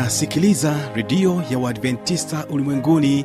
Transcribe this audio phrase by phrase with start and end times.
[0.00, 3.24] unasikiliza redio ya uadventista ulimwenguni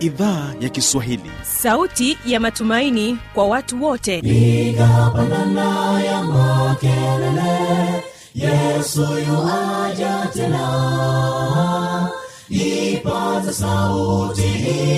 [0.00, 1.30] idhaa ya kiswahili.
[1.42, 4.20] Sauti ya matumaini kwa watu wote.
[4.20, 8.04] Nigapandana ya makelele
[8.34, 12.08] yesu yuaja tena.
[12.48, 14.42] Ipaza sauti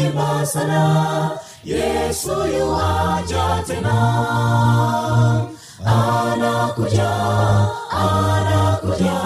[0.06, 1.30] imba sana
[1.64, 3.96] yesu yuaja tena.
[5.84, 7.10] Anakuja
[7.90, 9.25] anakuja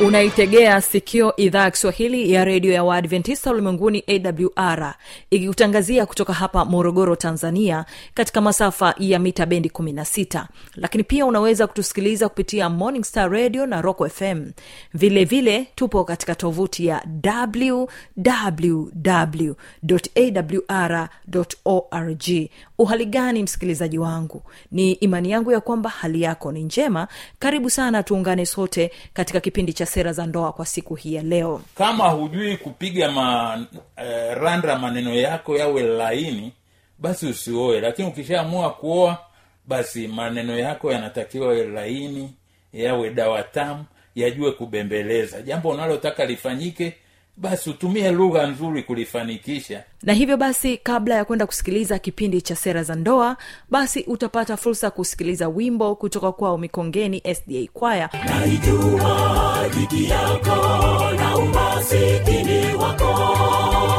[0.00, 4.04] unaitegea sikio idhaa ya kiswahili ya redio ya waadventista ulimwenguni
[4.56, 4.94] awr
[5.30, 10.44] ikikutangazia kutoka hapa morogoro tanzania katika masafa ya mita bendi 16
[10.74, 14.50] lakini pia unaweza kutusikiliza kupitia morning star radio na rock fm
[14.94, 17.02] vile vile tupo katika tovuti ya
[17.46, 19.52] www
[20.14, 21.08] awr
[21.64, 22.28] org
[22.78, 24.42] uhali gani msikilizaji wangu?
[24.72, 27.08] Ni imani yangu ya kwamba hali yako ni njema.
[27.38, 31.60] Karibu sana tuungane sote katika kipindi cha sera za ndoa kwa siku hii ya leo.
[31.74, 33.66] Kama hujui kupiga ma,
[33.96, 36.52] eh, randa maneno yako yawe laini
[36.98, 37.80] basi usioe.
[37.80, 39.18] Lakini ukishaamua kuoa
[39.66, 42.34] basi maneno yako yanatakiwa yawe laini
[42.72, 45.42] yawe dawa tamu yajue kubembeleza.
[45.42, 46.96] Jambo unalotaka lifanyike
[47.36, 49.82] basi utumie lugha nzuri kulifanikisha.
[50.02, 53.36] Na hivyo basi kabla ya kwenda kusikiliza kipindi cha sera za ndoa
[53.70, 60.56] basi utapata fursa ya kusikiliza wimbo kutoka kwao mikongeni sda kwaya naijua dhiki yako
[61.16, 63.14] na umasikini wako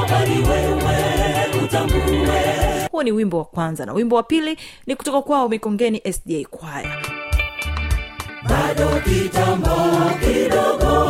[0.10, 4.58] bali wewe utambue huo ni wimbo wa kwanza na wimbo wa pili
[4.88, 6.98] ni kutoka kwao mikongeni sda kwaya
[8.50, 9.76] bado kitambo
[10.20, 11.08] kidogo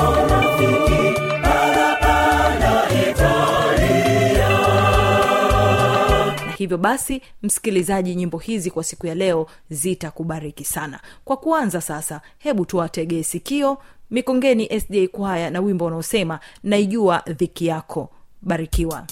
[6.67, 11.00] hivyo basi msikilizaji nyimbo hizi kwa siku ya leo zitakubariki sana.
[11.25, 13.78] Kwa kuanza sasa hebu tuwategee sikio
[14.11, 18.09] mikongeni sda kwaya na wimbo unaosema naijua dhiki yako.
[18.41, 19.06] Barikiwa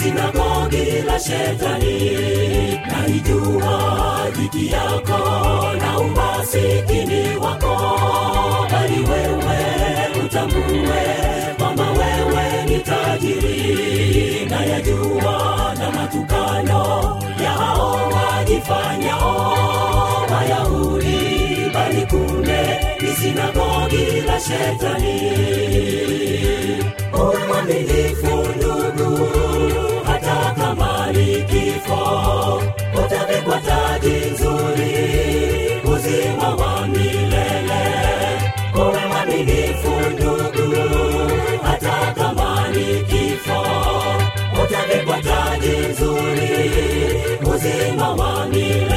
[0.00, 1.98] sinagogi la shetani.
[2.90, 3.76] Naijua
[4.36, 5.18] dhiki yako
[5.82, 7.76] na umasikini wako.
[8.72, 9.58] Bali wewe
[10.24, 11.02] utambue
[11.58, 14.46] kwamba wewe ni tajiri.
[14.50, 21.20] Na yajua na matukano yao wajifanyao wayahudi.
[21.74, 25.20] Bali kumbe ni sinagogi la shetani.
[27.14, 29.28] Uwe mwaminifu ndugu
[31.20, 32.62] ni kifo
[33.04, 34.94] utavikwa taji nzuri
[35.94, 37.84] uzima wa milele
[38.72, 40.76] kuwe mwaminifu ndugu
[41.62, 43.62] hata kama ni kifo
[44.64, 46.70] utavikwa taji nzuri
[47.54, 48.89] uzima wa milele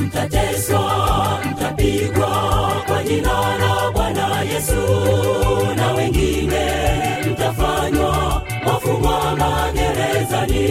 [0.00, 2.28] mtateswa mtapigwa
[2.86, 4.82] kwa jina la bwana yesu.
[5.76, 6.64] Na wengine
[7.30, 10.66] mtafanywa wafungwa magerezani.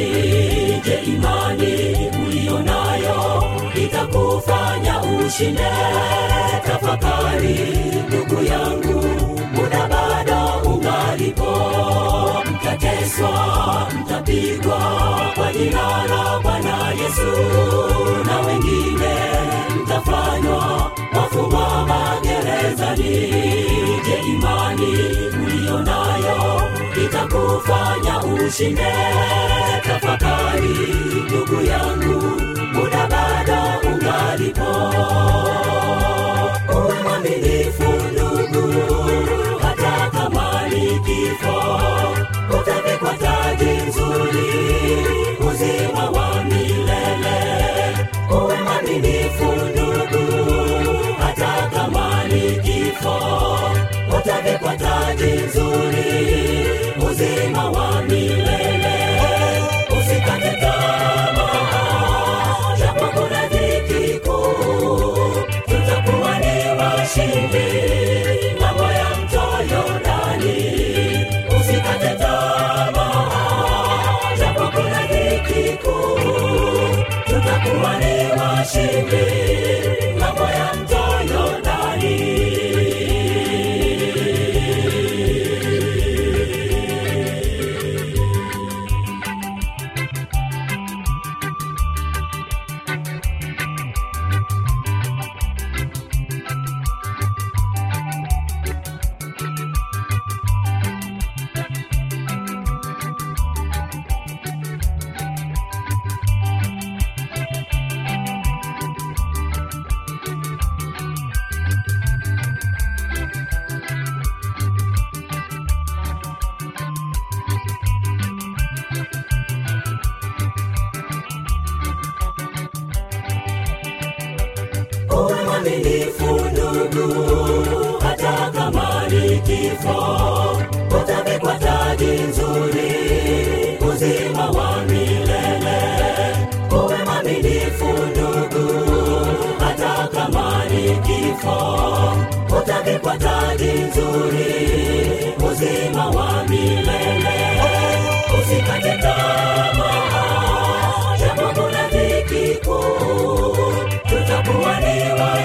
[0.86, 3.44] Je imani mliyonayo
[3.76, 5.62] itakufanya ushinde?
[6.66, 7.60] Tafakari
[8.08, 9.04] ndugu yangu
[9.54, 11.52] muda bado ungalipo
[12.52, 13.88] mtateswa
[14.26, 17.32] mtapigwa kwa jina la bwana yesu.
[18.26, 19.16] Na wengine
[19.84, 23.34] mtafanywa wafungwa magerezani.
[24.06, 24.98] Je imani
[25.44, 26.62] uliyo nayo
[27.06, 28.94] itakufanya ushinde?
[29.84, 30.96] Tafakari
[31.26, 32.42] ndugu yangu
[32.74, 34.72] muda bado ungalipo.
[36.76, 38.74] Uwe mwaminifu ndugu
[39.62, 41.00] hata kama ni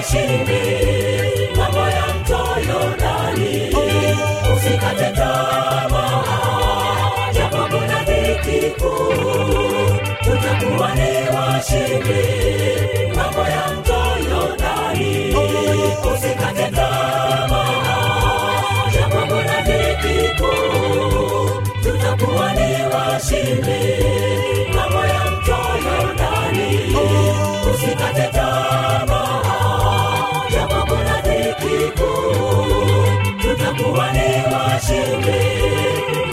[0.01, 0.61] ni washindi
[1.57, 4.55] mambo ya mto yordani oh.
[4.55, 6.23] usikate tamaa
[7.33, 12.23] japo kuna dhiki kuu tutakuwa ni washindi
[13.15, 13.99] mambo ya mto
[14.29, 16.13] yordani oh.
[16.13, 18.61] usikate tamaa
[18.93, 23.81] japo kuna dhiki kuu tutakuwa ni washindi
[24.75, 27.71] mambo ya mto yordani oh.
[27.75, 28.30] usikate
[33.81, 35.37] tutakuwa ni washindi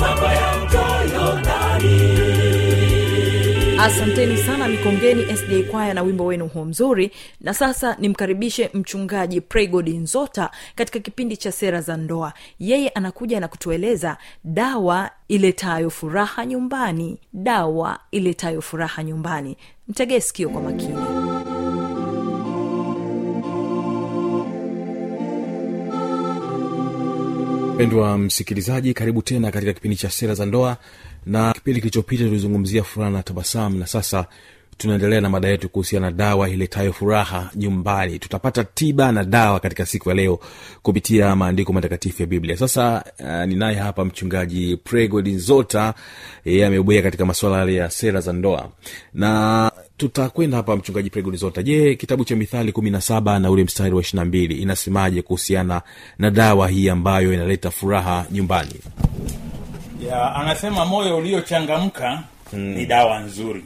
[0.00, 2.18] mambo ya mto yordani.
[3.80, 7.10] Asanteni sana mikongeni sda kwaya na wimbo wenu huo mzuri.
[7.40, 12.32] Na sasa nimkaribishe mchungaji pregod nzota katika kipindi cha sera za ndoa.
[12.58, 17.18] Yeye anakuja na kutueleza dawa iletayo furaha nyumbani.
[17.32, 19.56] Dawa iletayo furaha nyumbani.
[19.88, 20.94] Mtegee sikio kwa makini
[27.78, 30.76] mpendwa msikilizaji karibu tena katika kipindi cha sera za ndoa.
[31.26, 33.78] Na kipindi kilichopita tulizungumzia furaha na tabasamu.
[33.78, 34.26] Na sasa
[34.78, 38.18] tunaendelea na mada yetu kuhusiana na dawa iletayo furaha nyumbani.
[38.18, 40.40] Tutapata tiba na dawa katika siku ya leo
[40.82, 42.56] kupitia maandiko matakatifu ya biblia.
[42.56, 45.94] Sasa uh, ninaye hapa mchungaji pregodinzota
[46.44, 48.68] yeye amebobea katika masuala ya sera za ndoa.
[49.14, 53.94] Na tutakwenda hapa mchungaji pregodinzota je kitabu cha mithali kumi na saba na ule mstari
[53.94, 55.82] wa ishirina mbili inasemaje kuhusiana
[56.18, 58.74] na dawa hii ambayo inaleta furaha nyumbani?
[60.10, 62.60] Ya anasema moyo uliochangamka hmm.
[62.60, 63.64] ni dawa nzuri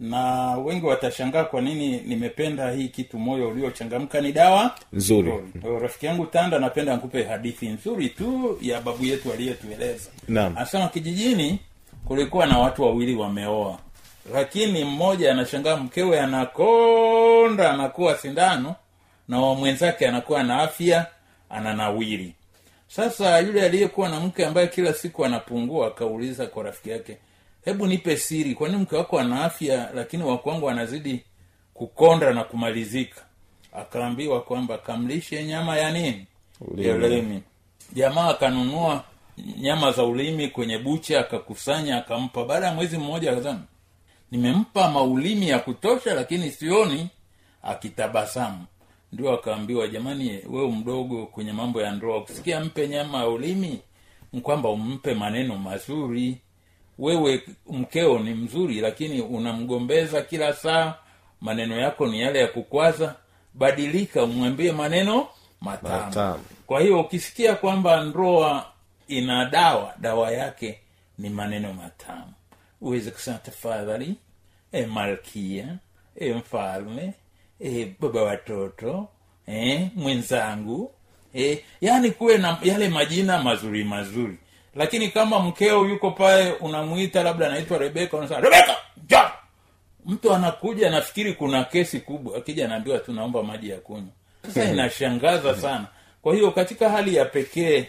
[0.00, 4.74] na wengi watashangaa kwa nini nimependa hii kitu moyo uliochangamka ni dawa.
[4.92, 5.32] Nzuri.
[5.80, 10.10] Rafiki yangu tanda napenda nikupe hadithi nzuri tu ya babu yetu aliyetueleza.
[10.28, 11.58] Anasema kijijini
[12.04, 13.78] kulikuwa na watu wawili wameoa
[14.34, 18.74] lakini mmoja anashangaa mkewe anakonda anakuwa sindano
[19.28, 21.06] na wa mwenzake anakuwa na afya
[21.50, 22.34] ananawiri.
[22.88, 27.16] Sasa yule aliyekuwa na mke ambaye kila siku anapungua akauliza kwa rafiki yake
[27.66, 31.24] hebu nipe siri kwani mke wako ana afya lakini wakwangu anazidi
[31.74, 33.22] kukonda na kumalizika.
[33.72, 36.26] Akaambiwa kwamba kamlishe nyama ya nini?
[36.60, 36.88] Ulimi.
[36.88, 37.42] ya ulimi.
[37.92, 39.04] Jamaa akanunua
[39.58, 42.44] nyama za ulimi kwenye bucha akakusanya akampa.
[42.44, 43.62] Baada ya mwezi mmoja akasema
[44.30, 47.08] nimempa maulimi ya kutosha lakini sioni
[47.62, 48.64] akitabasamu.
[49.12, 53.80] Ndio akaambiwa jamani wewe mdogo kwenye mambo ya ndoa kusikia mpe nyama ya ulimi
[54.42, 56.38] kwamba umpe maneno mazuri
[56.98, 60.94] wewe mkeo ni mzuri lakini unamgombeza kila saa
[61.40, 63.14] maneno yako ni yale ya kukwaza
[63.54, 65.28] badilika umwambie maneno
[65.60, 66.04] matamu.
[66.04, 66.44] Matamu.
[66.66, 68.66] kwa hiyo ukisikia kwamba ndoa
[69.08, 70.78] ina dawa dawa yake
[71.18, 72.32] ni maneno matamu.
[72.80, 74.14] Uweze kusema tafadhali
[74.72, 75.76] e malkia
[76.16, 77.12] e mfalme
[77.60, 79.08] e baba watoto
[79.48, 80.92] e, mwenzangu
[81.34, 84.38] e, yaani kuwe na yale majina mazuri mazuri
[84.76, 88.76] lakini kama mkeo yuko pale unamwita labda anaitwa rebeka unasema rebeka
[89.08, 89.32] ja
[90.06, 94.08] mtu anakuja nafikiri kuna kesi kubwa akija anaambiwa tunaomba maji ya kunywa.
[94.46, 95.86] Sasa inashangaza sana.
[96.22, 97.86] Kwa hiyo katika hali ya pekee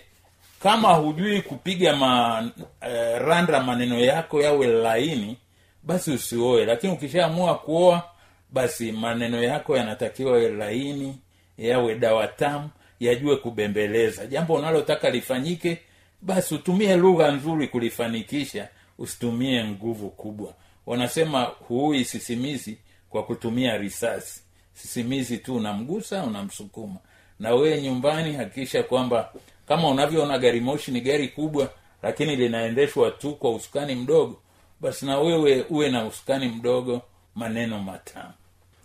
[0.63, 2.43] kama hujui kupiga ma,
[2.81, 5.37] eh, randa maneno yako yawe laini
[5.83, 6.65] basi usioe.
[6.65, 8.03] Lakini ukishaamua kuoa
[8.51, 11.17] basi maneno yako yanatakiwa yawe laini
[11.57, 14.25] yawe dawa tamu yajue kubembeleza.
[14.25, 15.77] Jambo unalotaka lifanyike
[16.21, 20.53] basi utumie lugha nzuri kulifanikisha usitumie nguvu kubwa.
[20.85, 22.77] Wanasema huui sisimizi
[23.09, 24.41] kwa kutumia risasi.
[24.73, 26.95] Sisimizi tu unamgusa unamsukuma.
[27.39, 29.33] Na wewe nyumbani hakikisha kwamba
[29.67, 31.69] kama unavyoona gari moshi ni gari kubwa
[32.03, 34.39] lakini linaendeshwa tu kwa usukani mdogo
[34.81, 37.01] basi na wewe uwe na usukani mdogo
[37.35, 38.33] maneno matamu.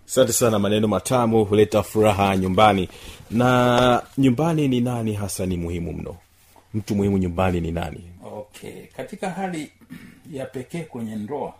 [0.07, 2.89] Asante sana maneno matamu huleta furaha nyumbani.
[3.31, 6.17] Na nyumbani ni nani hasa ni muhimu mno
[6.75, 9.73] mtu muhimu nyumbani ni nani okay katika hali
[10.33, 11.55] ya pekee kwenye ndoa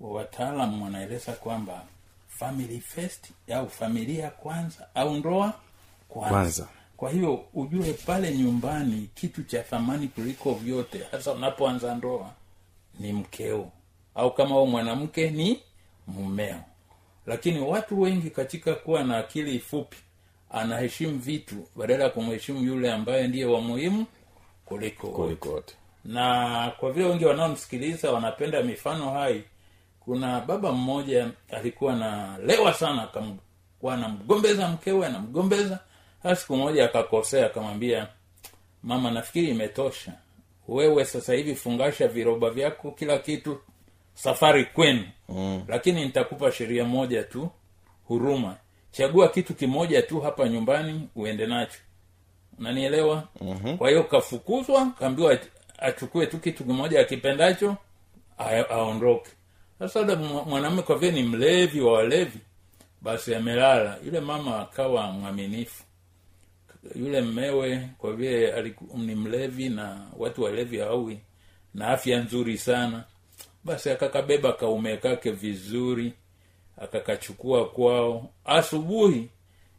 [0.00, 1.84] wataalamu wanaeleza kwamba
[2.28, 5.54] family first au familia kwanza au ndoa
[6.08, 6.30] kwanza.
[6.34, 6.68] Kwanza.
[6.96, 12.30] kwa hiyo ujue pale nyumbani kitu cha thamani kuliko vyote hasa unapoanza ndoa
[13.00, 13.70] ni mkeo
[14.14, 15.60] au kama u mwanamke ni
[16.06, 16.60] mumeo
[17.26, 19.96] lakini watu wengi katika kuwa na akili fupi
[20.50, 24.06] anaheshimu vitu badala ya kumheshimu yule ambaye ndiye wa muhimu
[24.66, 25.74] kuliko wote kuliko wote.
[26.04, 29.44] na kwa vile wengi wanaomsikiliza wanapenda mifano hai
[30.00, 35.78] kuna baba mmoja alikuwa na lewa sana akamkuwa anamgombeza mkewe anamgombeza.
[36.22, 38.08] Hasa siku moja akakosea akamwambia
[38.82, 40.12] mama nafikiri imetosha.
[40.68, 43.58] Wewe sasa hivi fungasha viroba vyako kila kitu
[44.14, 45.04] safari kwenu.
[45.28, 45.64] Mm.
[45.68, 47.50] lakini nitakupa sheria moja tu
[48.04, 48.56] huruma.
[48.90, 51.78] Chagua kitu kimoja tu hapa nyumbani uende nacho
[52.58, 53.28] unanielewa?
[53.40, 53.78] Mm-hmm.
[53.78, 55.38] kwa hiyo kafukuzwa kaambiwa
[55.78, 57.76] achukue tu kitu kimoja akipendacho
[58.70, 59.30] aondoke.
[59.78, 60.14] Sasa ule
[60.46, 62.38] mwanaume kwa vile ni mlevi wa walevi
[63.02, 63.98] basi amelala.
[64.06, 65.84] Yule mama akawa mwaminifu.
[66.94, 71.20] Yule mmewe kwa vile ni mlevi na watu walevi hawi
[71.74, 73.04] na afya nzuri sana
[73.64, 76.12] basi akakabeba kaume kake vizuri
[76.78, 78.30] akakachukua kwao.
[78.44, 79.28] Asubuhi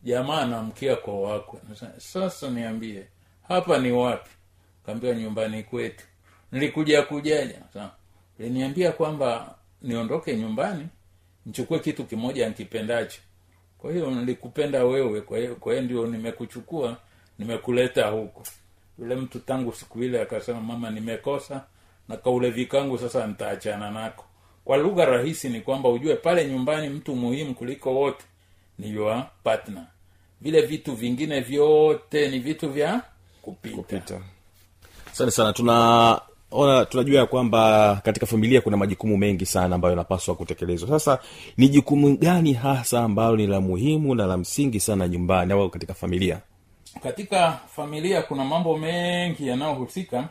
[0.04, 1.60] jamaa anamkia kwa wakwe
[1.98, 3.08] sasa niambie
[3.48, 4.30] hapa ni wapi?
[4.86, 6.06] Kaambia nyumbani kwetu.
[6.52, 7.62] Nilikuja kujaja.
[8.40, 10.88] Liniambia kwamba niondoke nyumbani
[11.46, 13.22] nichukue kitu kimoja nkipendacho
[13.78, 15.22] kwa hiyo nilikupenda wewe
[15.60, 16.98] kwa hiyo ndio nimekuchukua
[17.40, 18.44] nimekuleta huko.
[19.00, 21.64] Yule mtu tangu siku ile akasema mama nimekosa
[22.08, 24.26] na kaulevi kangu sasa nitaachana nako.
[24.66, 28.26] Kwa lugha rahisi ni kwamba ujue pale nyumbani mtu muhimu kuliko wote
[28.80, 29.84] ni your partner.
[30.42, 33.02] Vile vitu vingine vyote ni vitu vya
[33.42, 34.22] kupita, kupita.
[35.12, 35.54] Asante sana.
[35.54, 40.90] Tunaona tunajua ya kwamba katika familia kuna majukumu mengi sana ambayo yanapaswa kutekelezwa.
[40.90, 41.20] Sasa
[41.58, 45.94] ni jukumu gani hasa ambalo ni la muhimu na la msingi sana nyumbani au katika
[45.94, 46.40] familia?
[47.04, 50.30] Katika familia kuna mambo mengi yanayohusika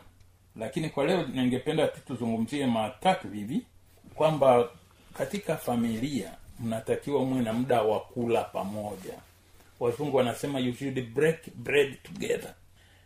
[0.59, 3.61] lakini kwa leo ningependa tu tuzungumzie matatu hivi
[4.15, 4.67] kwamba
[5.17, 9.13] katika familia mnatakiwa muwe na muda wa kula pamoja.
[9.79, 12.53] Wazungu wanasema you should break bread together.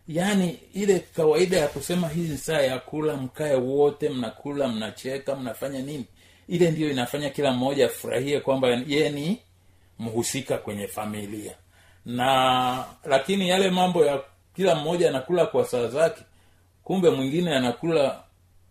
[0.08, 6.06] Yaani ile kawaida ya kusema hii saa ya kula mkae wote mnakula mnacheka mnafanya nini?
[6.48, 9.40] Ile ndiyo inafanya kila mmoja afurahie kwamba yeye ni
[10.00, 11.56] mhusika kwenye familia.
[12.06, 14.22] Na lakini yale mambo ya
[14.56, 16.24] kila mmoja anakula kwa saa zake
[16.84, 18.24] kumbe mwingine anakula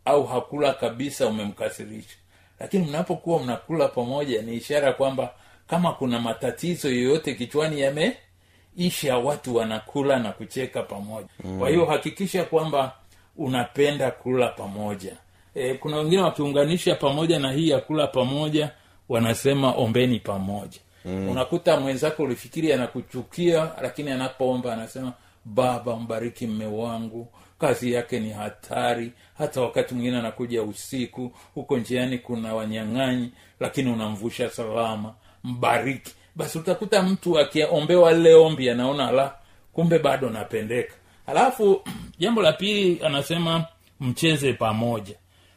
[0.05, 2.17] au hakula kabisa umemkasirisha
[2.61, 5.35] lakini mnapokuwa mnakula pamoja ni ishara kwamba
[5.67, 11.59] kama kuna matatizo yoyote kichwani yameisha watu wanakula na kucheka pamoja mm.
[11.59, 12.93] kwa hiyo hakikisha kwamba
[13.37, 15.17] unapenda kula pamoja
[15.55, 18.71] e, kuna wengine wakiunganisha pamoja na hii ya kula pamoja
[19.09, 21.29] wanasema ombeni pamoja mm.
[21.29, 25.13] unakuta mwenzako ulifikiri anakuchukia lakini anapoomba anasema
[25.45, 27.29] baba mbariki mme wangu
[27.61, 29.13] kazi yake ni hatari.
[29.39, 35.15] Hata wakati mwingine anakuja usiku huko njiani kuna wanyang'anyi lakini unamvusha salama.
[35.45, 36.15] Mbariki.
[36.37, 39.35] Basi utakuta mtu akiombewa lile ombi anaona la
[39.73, 40.95] kumbe bado napendeka.
[41.27, 41.83] Alafu
[42.19, 43.65] jambo la pili anasema
[44.01, 45.15] mcheze pamoja.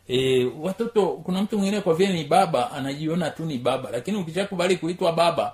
[0.07, 4.77] E, watoto kuna mtu mwingine kwa vile ni baba anajiona tu ni baba lakini ukishakubali
[4.77, 5.53] kuitwa baba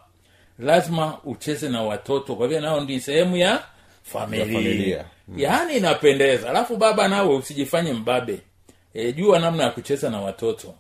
[0.60, 2.36] lazima ucheze na watoto.
[2.36, 3.64] Kwa vile nao ni sehemu ya
[4.12, 5.06] familia, familia.
[5.28, 5.40] Mm.
[5.40, 6.50] yaani inapendeza.
[6.50, 8.40] Alafu baba nawe usijifanye mbabe.
[8.94, 10.74] E, jua namna ya kucheza na watoto.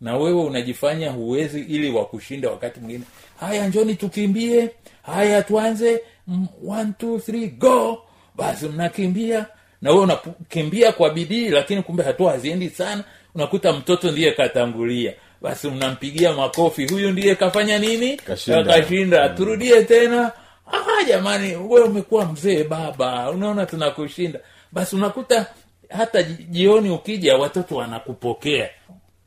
[0.00, 3.04] Na wewe unajifanya huwezi ili wakushinda wakati mwingine.
[3.40, 4.70] Haya njoni tukimbie.
[5.02, 6.00] Haya tuanze.
[6.26, 8.02] Mm, one, two, three, go.
[8.36, 9.46] Basi mnakimbia.
[9.82, 13.04] Na wewe unakimbia kwa bidii lakini kumbe hatua haziendi sana.
[13.34, 15.12] Unakuta mtoto ndiye katangulia.
[15.42, 16.86] Basi mnampigia makofi.
[16.88, 18.16] Huyu ndiye kafanya nini?
[18.16, 18.64] Kashinda.
[18.64, 19.28] kashinda.
[19.28, 20.32] Turudie tena
[20.66, 23.30] ah jamani we umekuwa mzee baba.
[23.30, 24.40] Unaona tunakushinda.
[24.72, 25.46] Basi unakuta
[25.88, 28.70] hata ji- jioni ukija watoto wanakupokea.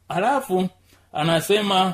[0.10, 0.70] Halafu
[1.14, 1.94] anasema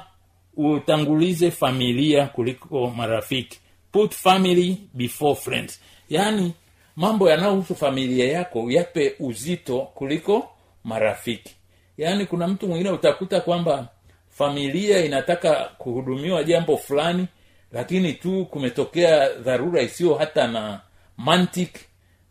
[0.58, 3.60] utangulize familia kuliko marafiki.
[3.92, 5.82] Put family before friends.
[6.10, 6.54] Yaani
[6.96, 10.50] mambo yanayohusu familia yako yape uzito kuliko
[10.84, 11.56] marafiki.
[11.98, 13.88] Yaani kuna mtu mwingine utakuta kwamba
[14.30, 17.28] familia inataka kuhudumiwa jambo fulani
[17.74, 20.82] lakini tu kumetokea dharura isiyo hata na
[21.18, 21.76] mantic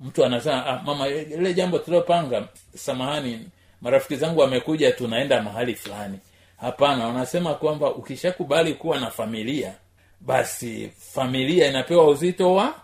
[0.00, 3.48] mtu anasema ah, mama ile jambo tuliopanga samahani
[3.80, 6.18] marafiki zangu wamekuja tunaenda mahali fulani.
[6.56, 9.74] Hapana wanasema kwamba ukishakubali kuwa na familia
[10.20, 12.74] basi familia inapewa uzito wa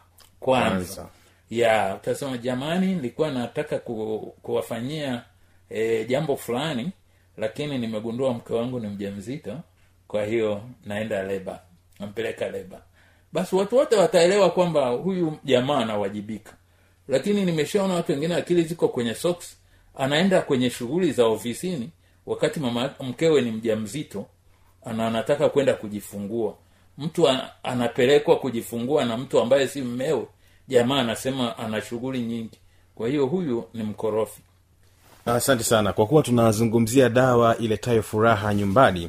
[0.40, 1.09] kwanza.
[1.50, 5.22] Ya utasema jamani nilikuwa nataka ku, kuwafanyia
[5.70, 6.90] e, jambo fulani
[7.37, 9.61] lakini nimegundua mke wangu ni mjamzito
[10.09, 11.62] kwa hiyo naenda leba
[12.00, 12.82] nampeleka leba.
[13.32, 16.52] Basi watu wote wataelewa kwamba huyu jamaa anawajibika.
[17.08, 19.56] Lakini nimeshaona watu wengine akili ziko kwenye socks
[19.96, 21.90] anaenda kwenye shughuli za ofisini
[22.26, 24.26] wakati mama mkewe ni mjamzito
[24.84, 26.54] ana anataka kwenda kujifungua.
[26.98, 27.28] Mtu
[27.62, 30.26] anapelekwa kujifungua na mtu ambaye si mmewe
[30.68, 32.58] jamaa anasema ana shughuli nyingi.
[32.94, 34.40] Kwa hiyo huyu ni mkorofi.
[35.26, 35.92] Asante sana.
[35.92, 39.08] Kwa kuwa tunazungumzia dawa iletayo furaha nyumbani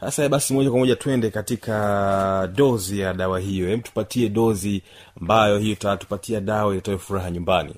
[0.00, 3.68] sasa basi moja kwa moja twende katika dozi ya dawa hiyo.
[3.68, 4.82] Hem tupatie dozi
[5.20, 7.74] ambayo hiyo itatupatia dawa itoe furaha nyumbani.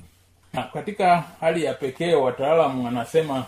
[0.52, 3.44] Na katika hali ya pekee wataalamu wanasema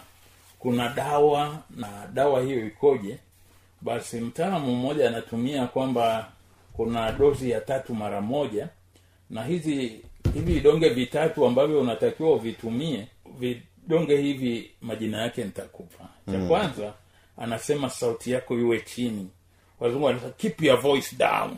[0.58, 3.18] kuna dawa na dawa hiyo ikoje.
[3.80, 6.28] Basi mtaalamu mmoja anatumia kwamba
[6.72, 8.68] kuna dozi ya tatu mara moja
[9.30, 10.00] na hizi
[10.34, 13.06] hivi vidonge vitatu ambavyo unatakiwa uvitumie
[13.38, 16.04] vidonge hivi majina yake nitakupa.
[16.32, 16.92] Cha kwanza
[17.40, 19.30] anasema sauti yako iwe chini.
[19.80, 21.56] Wazungu wanasema keep your voice down.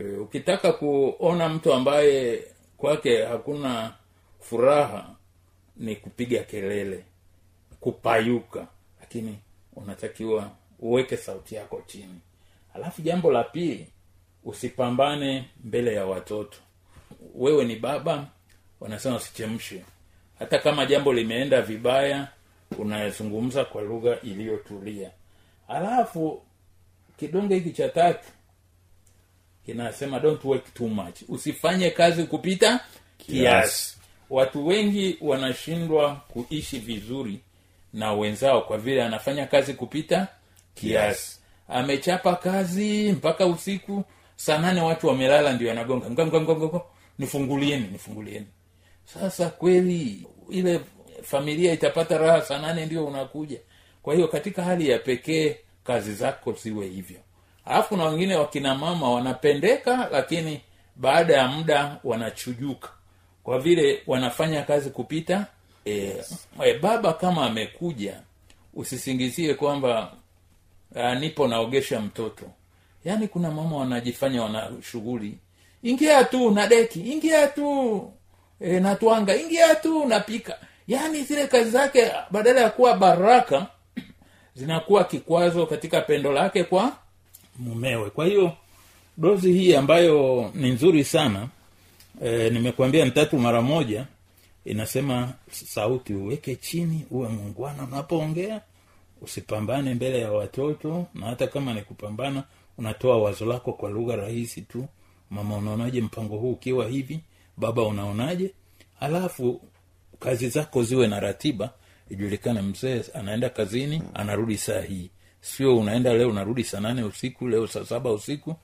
[0.00, 2.44] E, ukitaka kuona mtu ambaye
[2.76, 3.92] kwake hakuna
[4.40, 5.14] furaha
[5.76, 7.04] ni kupiga kelele
[7.80, 8.66] kupayuka
[9.00, 9.38] lakini
[9.76, 12.20] unatakiwa uweke sauti yako chini.
[12.74, 13.86] Alafu jambo la pili
[14.44, 16.58] usipambane mbele ya watoto.
[17.34, 18.26] Wewe ni baba
[18.80, 19.84] wanasema usichemshe.
[20.38, 22.28] Hata kama jambo limeenda vibaya
[22.78, 25.10] unazungumza kwa lugha iliyotulia.
[25.68, 26.42] Alafu
[27.16, 28.28] kidonge hiki cha tatu
[29.66, 31.22] kinasema don't work too much.
[31.28, 32.80] Usifanye kazi kupita
[33.18, 33.96] kiasi.
[34.30, 37.40] Watu wengi wanashindwa kuishi vizuri
[37.92, 40.28] na wenzao kwa vile anafanya kazi kupita
[40.74, 41.38] kiasi.
[41.68, 44.04] Amechapa kazi mpaka usiku
[44.36, 46.80] saa nane watu wamelala ndio anagonga.
[47.18, 48.46] Nifungulieni nifungulieni.
[49.04, 50.80] Sasa kweli ile
[51.22, 53.58] familia itapata raha saa nane ndio unakuja.
[54.02, 57.18] Kwa hiyo katika hali ya pekee kazi zako ziwe hivyo.
[57.64, 60.60] Alafu na wengine wakina mama wanapendeka lakini
[60.96, 62.88] baada ya muda wanachujuka.
[63.42, 65.46] Kwa vile wanafanya kazi kupita
[65.84, 66.14] e,
[66.64, 68.20] e, baba kama amekuja
[68.74, 70.12] usisingizie kwamba
[70.94, 72.44] uh, nipo naogesha mtoto.
[73.04, 75.38] Yaani kuna mama wanajifanya wana shughuli.
[75.82, 78.12] Ingia tu na deki ingia tu
[78.60, 83.66] e, natwanga ingia tu napika yaani zile kazi zake badala ya kuwa baraka
[84.54, 86.96] zinakuwa kikwazo katika pendo lake kwa
[87.58, 88.10] mumewe.
[88.10, 88.52] Kwa hiyo
[89.16, 91.48] dozi hii ambayo ni nzuri sana
[92.24, 94.06] e, nimekuambia ni mara moja
[94.64, 98.60] inasema sauti uweke chini uwe mungwana unapoongea
[99.22, 102.44] usipambane mbele ya watoto na hata kama ni kupambana
[102.78, 104.86] unatoa wazo lako kwa lugha rahisi tu.
[105.30, 107.20] Mama unaonaje mpango huu ukiwa hivi?
[107.56, 108.50] Baba unaonaje?
[109.00, 109.60] Halafu
[110.20, 111.70] kazi zako ziwe na ratiba
[112.10, 115.10] ijulikane mzee anaenda kazini anarudi saa hii.
[115.40, 118.56] Sio unaenda leo unarudi saa nane usiku leo saa saba usiku.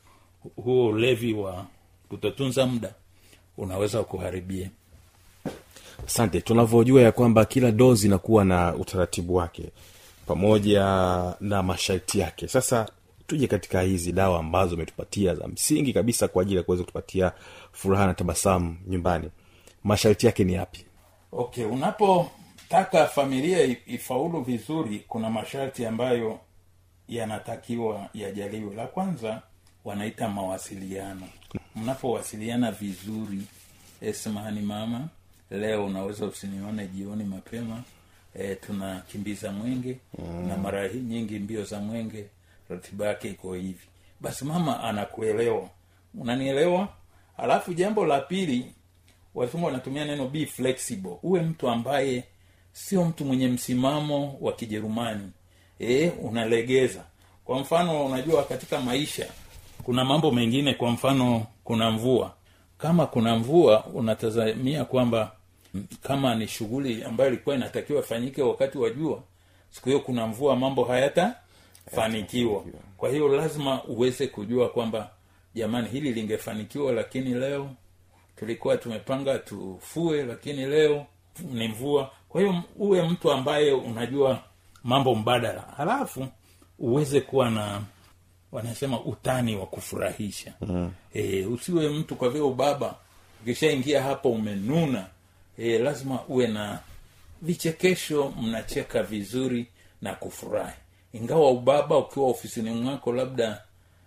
[0.57, 1.67] Huo ulevi wa
[2.09, 2.95] kutotunza muda
[3.57, 4.71] unaweza kuharibia.
[6.07, 6.41] Asante.
[6.41, 9.71] Tunavyojua ya kwamba kila dozi inakuwa na utaratibu wake
[10.27, 10.81] pamoja
[11.41, 12.49] na masharti yake.
[12.49, 12.89] Sasa
[13.27, 17.33] tuje katika hizi dawa ambazo umetupatia za msingi kabisa kwa ajili ya kuweza kutupatia
[17.73, 19.31] furaha na tabasamu nyumbani.
[19.85, 20.85] Masharti yake ni yapi
[21.33, 26.41] okay unapotaka familia ifaulu vizuri kuna masharti ambayo
[27.09, 28.75] yanatakiwa yajaliwe.
[28.75, 29.43] La kwanza
[29.85, 31.29] wanaita mawasiliano.
[31.77, 33.43] Mnapowasiliana vizuri
[34.01, 35.09] esmani mama
[35.51, 37.83] leo unaweza usinione jioni mapema
[38.35, 40.49] e, tunakimbiza mwenge mm.
[40.49, 42.25] na mara hii nyingi mbio za mwenge
[42.69, 43.87] ratiba yake iko hivi.
[44.21, 45.69] Basi mama anakuelewa.
[46.15, 46.89] Unanielewa?
[47.37, 48.73] Alafu jambo la pili
[49.35, 51.17] wazungu wanatumia neno be flexible.
[51.23, 52.25] Uwe mtu ambaye
[52.73, 55.31] sio mtu mwenye msimamo wa kijerumani.
[55.81, 57.05] E, unalegeza.
[57.45, 59.27] Kwa mfano unajua katika maisha
[59.85, 62.33] kuna mambo mengine kwa mfano kuna mvua.
[62.79, 65.33] Kama kuna mvua unatazamia kwamba
[66.03, 69.23] kama ni shughuli ambayo ilikuwa inatakiwa ifanyike wakati wa jua
[69.71, 72.65] siku hiyo kuna mvua mambo hayatafanikiwa.
[72.97, 75.11] Kwa hiyo lazima uweze kujua kwamba
[75.55, 77.71] jamani hili lingefanikiwa lakini leo
[78.37, 81.07] tulikuwa tumepanga tufue lakini leo
[81.53, 82.11] ni mvua.
[82.29, 84.43] Kwa hiyo uwe mtu ambaye unajua
[84.85, 85.65] mambo mbadala.
[85.77, 86.27] Halafu
[86.79, 87.83] uweze kuwa na
[88.53, 90.53] wanasema utani wa kufurahisha.
[90.61, 90.93] Mm.
[91.15, 92.95] e, usiwe mtu kwa vile ubaba
[93.43, 95.07] ukishaingia hapo umenuna.
[95.59, 96.79] E, lazima uwe na
[97.43, 99.67] vichekesho mnacheka vizuri
[100.03, 100.77] na kufurahi.
[101.13, 103.63] Ingawa ubaba ukiwa ofisini mwako labda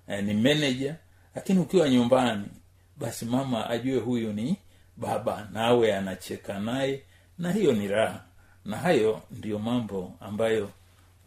[0.08, 0.96] eh, ni meneja
[1.36, 2.46] lakini ukiwa nyumbani
[2.98, 4.56] basi mama ajue huyu ni
[4.98, 7.02] baba nawe anacheka naye
[7.40, 8.22] na hiyo ni raha.
[8.66, 10.70] Na hayo ndiyo mambo ambayo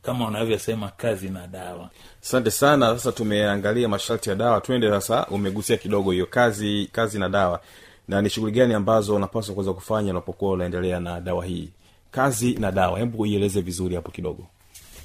[0.03, 1.91] kama unavyosema kazi na dawa.
[2.23, 2.87] Asante sana.
[2.99, 4.61] Sasa tumeangalia masharti ya dawa.
[4.61, 7.61] Twende sasa umegusia kidogo hiyo kazi kazi na dawa.
[8.09, 11.69] Na ni shughuli gani ambazo unapaswa kuweza kufanya unapokuwa unaendelea na dawa hii?
[12.11, 12.99] Kazi na dawa.
[12.99, 14.47] Hebu ieleze vizuri hapo kidogo.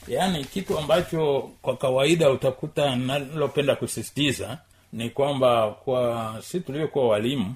[0.07, 4.57] Yaani kitu ambacho kwa kawaida utakuta nalopenda kusisitiza
[4.93, 7.53] ni kwamba kwa si tuliokuwa walimu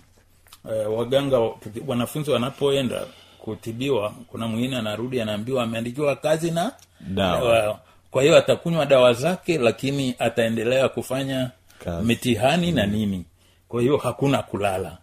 [0.72, 1.40] eh, waganga
[1.88, 3.02] wanafunzi wanapoenda
[3.40, 7.80] kutibiwa kuna mwingine anarudi anaambiwa ameandikiwa kazi na Dawa.
[8.12, 11.52] kwa hiyo atakunywa dawa zake lakini ataendelea kufanya
[11.84, 12.06] Kazi.
[12.08, 13.26] mitihani na nini.
[13.68, 14.98] Kwa hiyo hakuna kulala.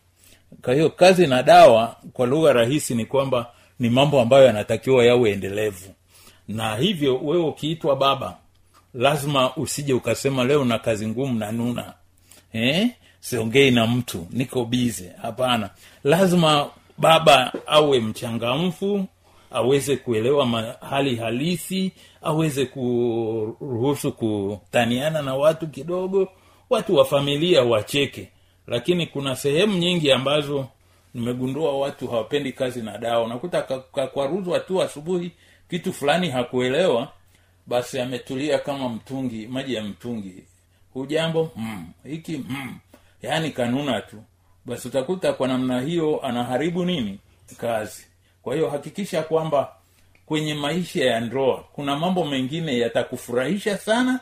[0.63, 3.47] Kwa hiyo kazi na dawa kwa lugha rahisi ni kwamba
[3.79, 5.95] ni mambo ambayo yanatakiwa yawe endelevu.
[6.49, 8.37] Na hivyo wewe ukiitwa baba
[8.95, 11.93] lazima usije ukasema leo na kazi ngumu na nuna
[12.55, 12.91] eh?
[13.21, 14.27] siongei na mtu.
[14.31, 15.71] Niko bize hapana.
[16.05, 19.05] Lazima baba awe mchangamfu
[19.51, 26.29] aweze kuelewa hali halisi aweze kuruhusu kutaniana na watu kidogo
[26.71, 28.29] watu wa familia wacheke.
[28.67, 30.67] Lakini kuna sehemu nyingi ambazo
[31.15, 33.25] nimegundua watu hawapendi kazi na dawa.
[33.25, 33.63] Unakuta
[33.95, 35.33] kakwaruzwa tu asubuhi
[35.71, 37.09] kitu fulani hakuelewa
[37.67, 40.45] basi ametulia kama mtungi maji ya mtungi
[40.95, 41.51] hujambo?
[41.57, 41.87] Mm.
[42.05, 42.79] hiki mm.
[43.23, 44.17] yaani kanuna tu.
[44.65, 47.19] Basi utakuta kwa namna hiyo anaharibu nini?
[47.61, 48.07] Kazi.
[48.43, 49.73] Kwa hiyo hakikisha kwamba
[50.27, 54.21] kwenye maisha ya ndoa kuna mambo mengine yatakufurahisha sana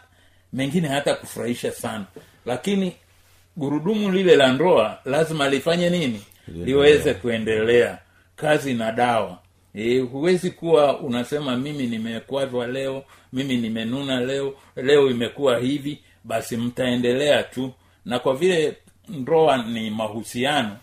[0.53, 2.05] mengine hayatakufurahisha sana.
[2.47, 2.93] Lakini
[3.57, 6.23] gurudumu lile la ndoa lazima lifanye nini?
[6.49, 7.99] Liweze kuendelea.
[8.37, 9.39] Kazi na dawa.
[9.75, 17.43] E, huwezi kuwa unasema mimi nimekwazwa leo mimi nimenuna leo leo imekuwa hivi basi mtaendelea
[17.43, 17.73] tu.
[18.05, 18.77] Na kwa vile
[19.09, 20.77] ndoa ni mahusiano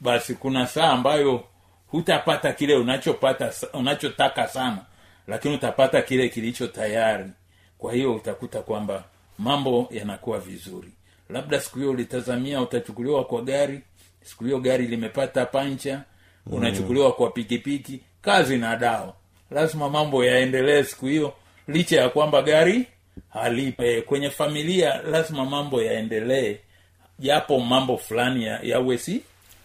[0.00, 1.44] basi kuna saa ambayo
[1.86, 4.78] hutapata kile unachopata unachotaka sana
[5.28, 7.30] lakini utapata kile kilicho tayari.
[7.78, 9.04] Kwa hiyo utakuta kwamba
[9.38, 10.88] mambo yanakuwa vizuri.
[11.30, 13.80] Labda siku hiyo ulitazamia utachukuliwa kwa gari
[14.22, 16.02] siku hiyo gari limepata pancha
[16.46, 19.14] unachukuliwa kwa pikipiki kazi na dawa.
[19.50, 21.32] Lazima mambo yaendelee siku hiyo
[21.68, 22.86] licha ya kwamba gari
[23.28, 26.56] halipe kwenye familia lazima mambo yaendelee.
[27.18, 29.20] Japo mambo fulani ya- yawe si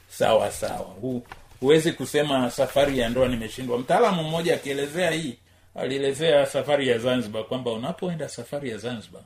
[0.09, 0.77] sawa sawa.
[1.01, 1.23] Hu,
[1.59, 3.77] huwezi kusema safari ya ndoa nimeshindwa.
[3.79, 5.37] Mtaalamu mmoja akielezea hii
[5.75, 9.21] alielezea safari ya zanzibar kwamba unapoenda safari ya zanzibar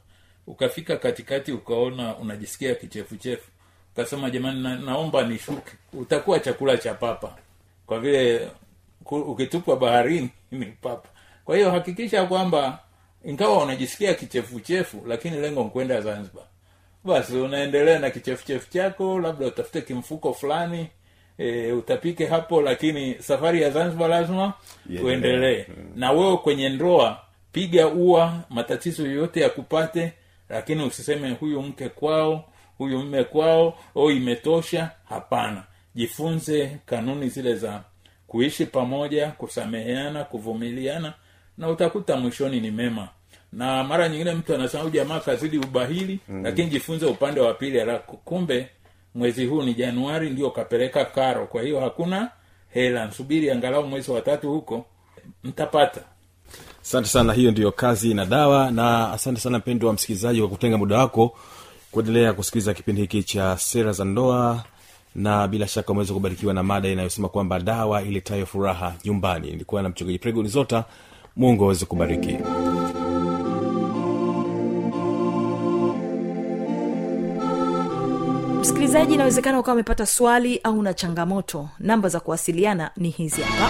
[0.47, 3.47] ukafika katikati ukaona unajisikia kichefuchefu.
[3.93, 5.71] Ukasema jamani na, naomba nishuke.
[5.93, 7.35] Utakuwa chakula cha papa.
[7.85, 8.47] Kwa vile
[9.11, 11.09] ukitupwa baharini ni papa.
[11.45, 12.79] Kwa hiyo hakikisha kwamba
[13.23, 16.43] ingawa unajisikia kichefuchefu lakini lengo nkwenda zanzibar.
[17.03, 20.87] Basi unaendelea na kichefuchefu chako labda utafute kimfuko fulani
[21.37, 24.53] e, utapike hapo lakini safari ya zanzibar lazima
[25.03, 25.65] uendelee.
[25.95, 30.13] Na wewe kwenye ndoa piga ua matatizo yoyote yakupate
[30.49, 32.31] lakini usiseme huyu mke kwao
[32.77, 34.91] huyu huyu mme kwao o imetosha.
[35.09, 35.63] Hapana.
[35.95, 37.83] Jifunze kanuni zile za
[38.27, 41.13] kuishi pamoja kusameheana kuvumiliana
[41.57, 43.07] na utakuta mwishoni ni mema.
[43.53, 46.43] Na mara nyingine mtu anasema jamaa kazidi ubahili mm.
[46.43, 47.81] lakini jifunze upande wa pili
[48.25, 48.69] kumbe
[49.15, 51.45] mwezi huu ni januari ndio kapeleka karo.
[51.47, 52.29] Kwa hiyo hakuna
[52.69, 53.05] hela.
[53.05, 54.85] Nsubiri angalau mwezi wa tatu huko
[55.43, 56.01] mtapata.
[56.81, 60.77] Asante sana hiyo ndiyo kazi na dawa na asante sana mpendo wa msikilizaji kwa kutenga
[60.77, 61.37] muda wako
[61.91, 64.63] kuendelea kusikiliza kipindi hiki cha sera za ndoa
[65.15, 69.47] na bila shaka umeweza kubarikiwa na mada inayosema kwamba dawa iletayo furaha nyumbani.
[69.47, 70.85] Ilikuwa na mchungaji prego nizota
[71.35, 72.37] mungu aweze kubariki.
[78.59, 81.69] Msikilizaji inawezekana ukawa umepata swali au na changamoto.
[81.79, 83.69] Namba za kuwasiliana ni hizi hapa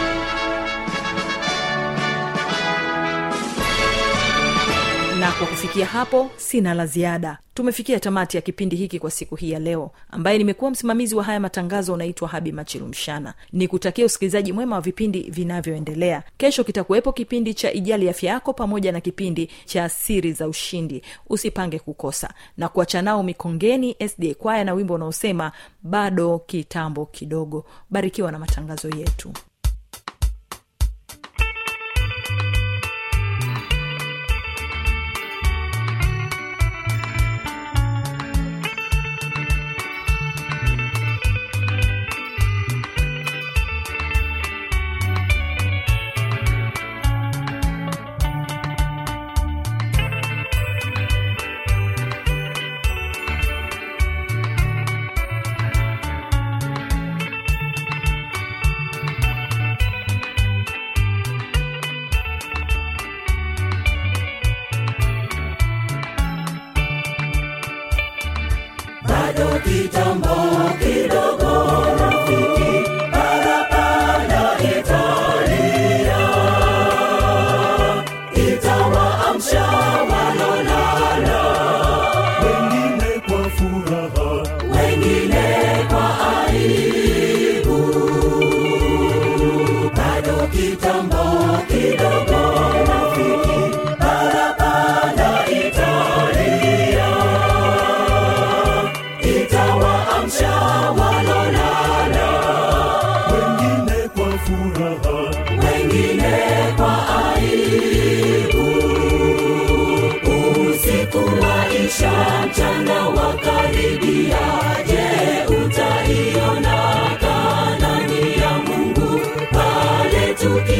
[5.21, 7.37] na kwa kufikia hapo sina la ziada.
[7.53, 9.91] Tumefikia tamati ya kipindi hiki kwa siku hii ya leo.
[10.11, 15.21] Ambaye nimekuwa msimamizi wa haya matangazo unaitwa habi machilumshana ni kutakia usikilizaji mwema wa vipindi
[15.21, 16.23] vinavyoendelea.
[16.37, 21.01] Kesho kitakuwepo kipindi cha ijali afya yako pamoja na kipindi cha siri za ushindi.
[21.29, 22.33] Usipange kukosa.
[22.57, 25.51] Na kuacha nao mikongeni sda kwaya na wimbo unaosema
[25.83, 27.65] bado kitambo kidogo.
[27.89, 29.33] Barikiwa na matangazo yetu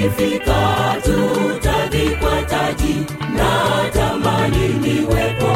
[0.06, 2.96] ikifika tutavikwa taji.
[3.36, 5.51] Na tamani niwepo.